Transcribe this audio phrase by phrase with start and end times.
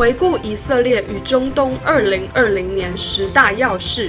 [0.00, 4.08] 回顾以色列与中东二零二零年十大要事。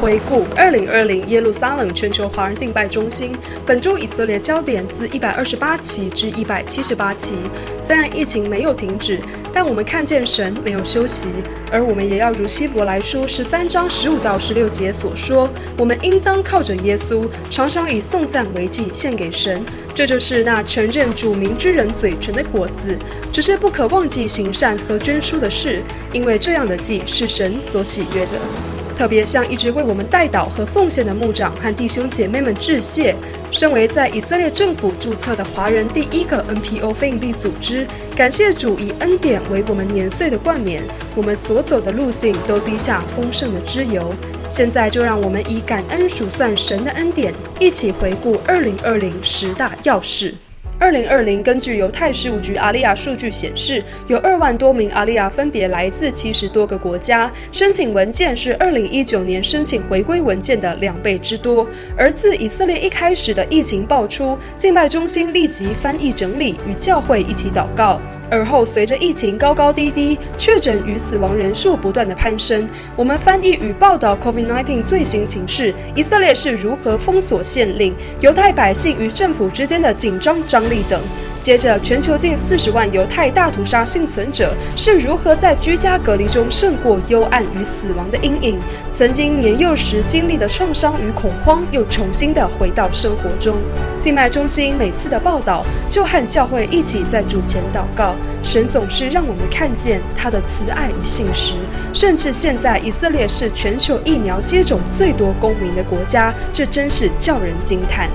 [0.00, 3.32] 回顾二零二零耶路撒冷全球华人敬拜中心，
[3.66, 7.34] 本周以色列焦点自一百二十八期至一百七十八期。
[7.82, 9.20] 虽然疫情没有停止，
[9.52, 11.28] 但我们看见神没有休息，
[11.70, 19.62] 而我们也要如希伯来书十三章十五到十六节所说，我们应当靠着耶稣，常常以颂赞为祭献给神，
[19.94, 22.96] 这就是那承认主名之人嘴唇的果子。
[23.30, 28.79] 只是不可忘记行善和捐书的事，因为这样的祭是神所喜悦的。
[29.00, 33.16] 特别向一直为我们代祷和奉献的牧长和弟兄姐妹们致谢。
[33.50, 40.82] 身为在以色列政府注册的华人第一个 NPO 非营利组织，感谢主以恩典为我们年岁的冠冕，
[41.16, 44.12] 我们所走的路径都滴下丰盛的脂油。
[44.50, 50.34] 现在就让我们以感恩数算神的恩典，一起回顾2020十大要事。
[50.80, 61.68] 二零二零，根据犹太事务局阿利亚数据显示，有二万多名阿利亚分别来自七十多个国家，申请文件是二零一九年申请回归文件的两倍之多。
[61.98, 68.00] 而自以色列一开始的疫情爆出，敬拜中心立即翻译整理，与教会一起祷告。
[68.30, 81.00] 而后，随着疫情高高低低，确诊与死亡人数不断的攀升，我们翻译与报道 COVID-19 最新情势，以色列是如何封锁县令，犹太百姓与政府之间的紧张张力等。
[81.40, 88.58] 接着，全球近四十万犹太大屠杀幸存者是如何在居家隔离中胜过幽暗与死亡的阴影？
[88.92, 93.56] 曾经年幼时经历的创伤与恐慌又重新的回到生活中。
[93.98, 101.54] 静脉中心每次的报道，就和教会一起在主前祷告，神总是让我们看见他的慈爱与信实。
[101.94, 108.10] 甚至现在，以色列是全球疫苗接种最多公民的国家，这真是叫人惊叹。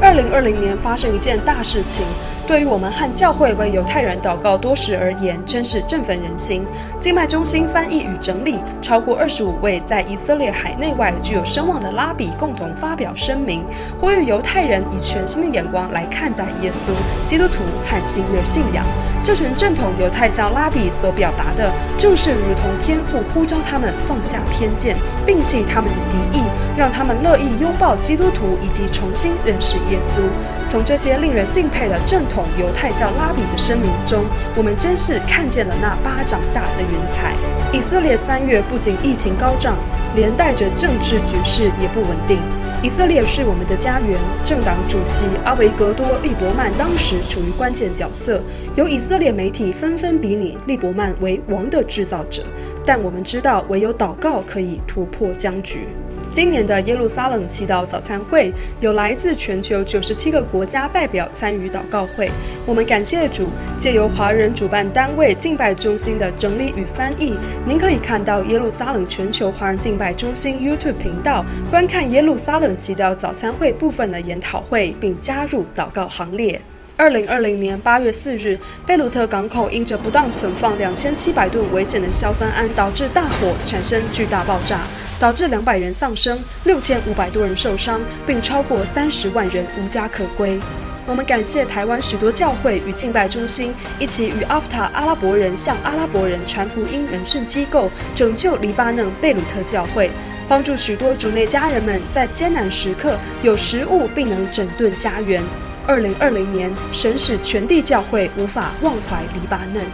[0.00, 2.04] 二零二零年发生一件大事情。
[2.52, 6.66] 对于我们和教会为犹太人祷告多时而言，真是振奋人心。
[7.00, 13.64] 静脉中心翻译与整理超过二十五位在以色列海内外具有声望的拉比共同发表声明，
[13.98, 16.90] 呼吁犹太人以全新的眼光来看待耶稣、
[17.26, 18.84] 基督徒和新约信仰。
[19.24, 26.42] 这群正统犹太教拉比所表达的，就是如同天父呼召他们放下偏见，摒弃他们的敌意，
[26.76, 30.20] 让他们乐意拥抱基督徒以及重新认识耶稣。
[30.66, 34.24] 从这些令人敬佩的正统犹太教拉比的声明中，
[34.56, 37.34] 我们真是看见了那巴掌大的云彩。
[37.72, 39.76] 以色列三月不仅疫情高涨，
[40.16, 42.38] 连带着政治局势也不稳定。
[42.82, 48.40] 以色列是我们的家园，政党主席阿维格多·利伯曼当时处于关键角色，
[48.74, 52.42] 有以色列媒体纷纷比拟利伯曼为王的制造者。
[52.84, 55.86] 但我们知道，唯有祷告可以突破僵局。
[56.32, 58.50] 今年的耶路撒冷祈祷早餐会
[58.80, 62.30] 有来自全球九十七个国家代表参与祷告会。
[62.64, 63.48] 我们感谢主，
[63.78, 67.34] 借由华人主办单位敬拜中心的整理与翻译，
[67.66, 76.58] 您可以看到耶路撒冷全球华人敬拜中心 YouTube 频道，观看耶路撒冷祈祷早餐会部分的研讨会，并加入祷告行列。
[76.96, 84.80] 二零二零年八月四日，贝鲁特港口因着不当存放两千七百吨危险的硝酸铵，导致大火产生巨大爆炸。
[85.22, 90.58] 导致两百人丧生，六千五百多人受伤，并超过三十万人无家可归。
[91.06, 100.10] 我们感谢台湾许多教会与敬拜中心一起与阿夫塔阿拉伯人向阿拉伯人传福音人训机构拯救黎巴嫩贝鲁特教会，
[100.48, 105.40] 帮助许多主内家人们在艰难时刻有食物，并能整顿家园。
[105.86, 109.84] 二零二零年，神使全地教会无法忘怀黎巴嫩。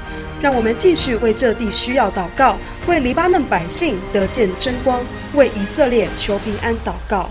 [0.40, 2.56] 让我们继续为这地需要祷告，
[2.86, 5.00] 为黎巴嫩百姓得见真光，
[5.34, 7.30] 为以色列求平安祷告。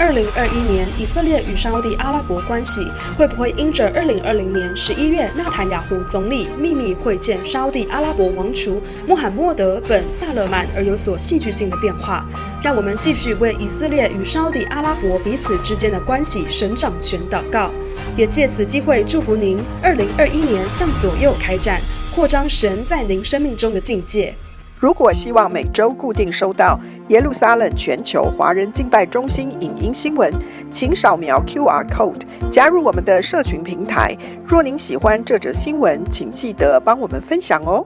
[0.00, 2.86] 二零二一年，以色列与沙乌地阿拉伯关系
[3.16, 12.24] 会不会因着二零二零年十一月纳坦雅胡总理秘密会见沙乌地阿拉伯王储穆罕默德本萨勒曼而有所戏剧性的变化？
[12.62, 17.72] 让我们继续为以色列与沙乌地阿拉伯彼此之间的关系神掌权祷告，
[18.16, 21.80] 也借此机会祝福您二零二一年向左右开战。
[22.14, 24.34] 扩张神在您生命中的境界。
[24.80, 26.78] 如果希望每周固定收到
[27.08, 30.32] 耶路撒冷全球华人敬拜中心影音新闻，
[30.70, 34.16] 请扫描 QR Code 加入我们的社群平台。
[34.46, 37.84] 若您喜欢这则新闻，请记得帮我们分享哦。